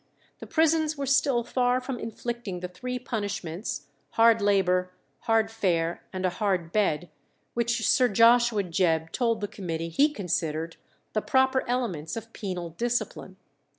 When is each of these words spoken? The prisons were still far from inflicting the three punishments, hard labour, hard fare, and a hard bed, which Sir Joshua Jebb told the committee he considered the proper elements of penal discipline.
The 0.39 0.47
prisons 0.47 0.97
were 0.97 1.05
still 1.05 1.43
far 1.43 1.79
from 1.79 1.99
inflicting 1.99 2.61
the 2.61 2.67
three 2.67 2.97
punishments, 2.97 3.85
hard 4.13 4.41
labour, 4.41 4.89
hard 5.19 5.51
fare, 5.51 6.01
and 6.11 6.25
a 6.25 6.31
hard 6.31 6.71
bed, 6.71 7.11
which 7.53 7.87
Sir 7.87 8.07
Joshua 8.07 8.63
Jebb 8.63 9.11
told 9.11 9.41
the 9.41 9.47
committee 9.47 9.89
he 9.89 10.11
considered 10.11 10.77
the 11.13 11.21
proper 11.21 11.63
elements 11.69 12.15
of 12.17 12.33
penal 12.33 12.71
discipline. 12.71 13.37